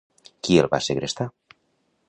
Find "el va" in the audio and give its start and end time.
0.61-0.79